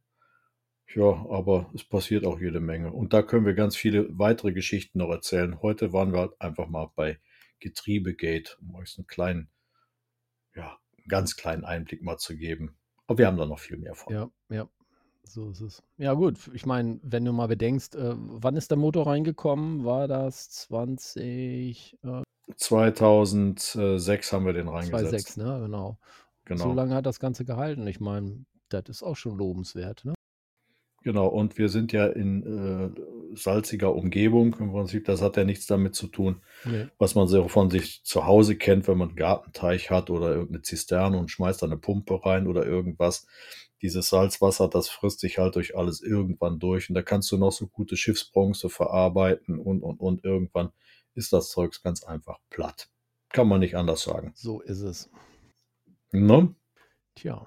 [0.94, 2.92] Ja, aber es passiert auch jede Menge.
[2.92, 5.62] Und da können wir ganz viele weitere Geschichten noch erzählen.
[5.62, 7.20] Heute waren wir halt einfach mal bei
[7.60, 9.50] Getriebegate, um euch einen kleinen,
[10.54, 12.78] ja, einen ganz kleinen Einblick mal zu geben.
[13.08, 14.14] Aber wir haben da noch viel mehr von.
[14.14, 14.70] Ja, ja.
[15.26, 15.84] So ist es.
[15.98, 16.38] Ja, gut.
[16.54, 19.84] Ich meine, wenn du mal bedenkst, äh, wann ist der Motor reingekommen?
[19.86, 22.22] War das 20, äh,
[22.58, 25.38] 2006 haben wir den 2006, reingesetzt.
[25.38, 25.60] ne?
[25.64, 25.98] Genau.
[26.50, 26.74] So Genau.
[26.74, 27.88] lange hat das Ganze gehalten.
[27.88, 30.14] Ich meine, das ist auch schon lobenswert, ne?
[31.04, 32.44] Genau, und wir sind ja in
[32.96, 35.04] äh, salziger Umgebung im Prinzip.
[35.06, 36.88] Das hat ja nichts damit zu tun, Nee.
[36.98, 40.62] was man so von sich zu Hause kennt, wenn man einen Gartenteich hat oder irgendeine
[40.62, 43.26] Zisterne und schmeißt da eine Pumpe rein oder irgendwas.
[43.84, 46.90] Dieses Salzwasser, das frisst sich halt durch alles irgendwann durch.
[46.90, 50.72] Und da kannst du noch so gute Schiffsbronze verarbeiten und, und, und irgendwann
[51.14, 52.90] ist das Zeugs ganz einfach platt.
[53.30, 54.32] Kann man nicht anders sagen.
[54.36, 55.10] So ist es.
[56.12, 56.56] Ne?
[57.16, 57.46] Tja.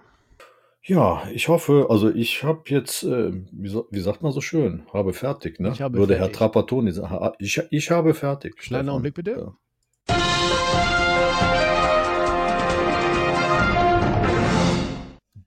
[0.82, 4.86] Ja, ich hoffe, also ich habe jetzt, äh, wie, sa- wie sagt man so schön,
[4.92, 5.70] habe fertig, ne?
[5.72, 6.36] Ich habe Würde Herr fertig.
[6.36, 7.34] Trapattoni sagen.
[7.40, 8.56] Ich, ich habe fertig.
[8.56, 8.92] Kleiner.
[8.92, 9.30] Augenblick bitte.
[9.32, 9.56] Ja.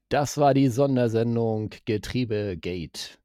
[0.10, 3.18] Das war die Sondersendung Getriebegate.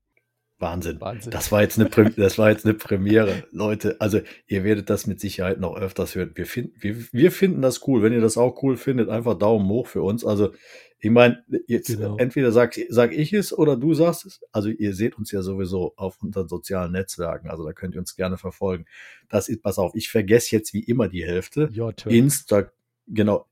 [0.59, 1.01] Wahnsinn.
[1.01, 1.31] Wahnsinn.
[1.33, 4.01] Das war jetzt eine, Prem- das war jetzt eine Premiere, Leute.
[4.01, 6.31] Also ihr werdet das mit Sicherheit noch öfters hören.
[6.35, 8.03] Wir finden, wir, wir finden das cool.
[8.03, 10.25] Wenn ihr das auch cool findet, einfach Daumen hoch für uns.
[10.25, 10.53] Also
[11.01, 12.17] ich meine, jetzt Genau.
[12.17, 14.41] entweder sag, sag ich es oder du sagst es.
[14.53, 17.49] Also ihr seht uns ja sowieso auf unseren sozialen Netzwerken.
[17.51, 18.87] Also da könnt ihr uns gerne verfolgen.
[19.29, 21.69] Das ist, pass auf, ich vergesse jetzt wie immer die Hälfte.
[21.77, 22.15] Your turn.
[22.15, 22.71] Insta,
[23.07, 23.47] genau,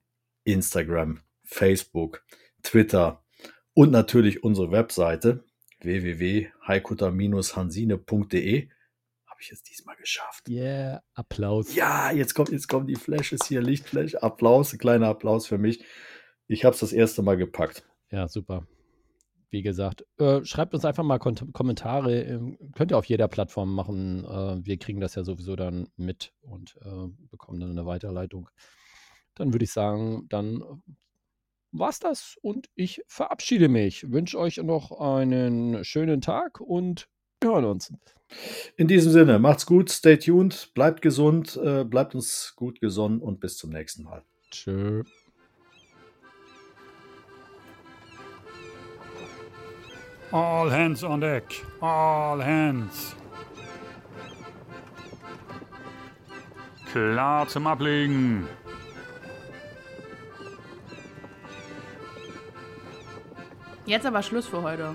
[0.44, 2.24] Instagram, Facebook,
[2.62, 3.22] Twitter
[3.74, 5.44] und natürlich unsere Webseite
[5.80, 8.68] www.heikutter-hansine.de.
[9.26, 10.48] Habe ich es diesmal geschafft.
[10.48, 11.74] yeah, Applaus.
[11.74, 15.84] Ja, jetzt kommt, jetzt kommen die Flashes hier, Lichtflash, Applaus, ein kleiner Applaus für mich.
[16.46, 17.84] Ich habe es das erste Mal gepackt.
[18.10, 18.66] Ja, super.
[19.50, 22.22] Wie gesagt, äh, schreibt uns einfach mal Kont Kommentare.
[22.22, 24.24] Ähm, könnt ihr auf jeder Plattform machen.
[24.24, 28.48] Äh, wir kriegen das ja sowieso dann mit und äh, bekommen dann eine Weiterleitung.
[29.34, 30.82] Dann würde ich sagen, dann
[31.72, 34.10] war's das und ich verabschiede mich.
[34.10, 37.08] Wünsche euch noch einen schönen Tag und
[37.40, 37.92] wir hören uns.
[38.76, 43.40] In diesem Sinne, macht's gut, stay tuned, bleibt gesund, äh, bleibt uns gut gesonnen und
[43.40, 44.22] bis zum nächsten Mal.
[44.50, 45.02] Tschö.
[50.30, 51.44] All hands on deck.
[51.80, 53.14] All hands.
[56.90, 58.46] Klar zum Ablegen.
[63.84, 64.94] Jetzt aber Schluss für heute.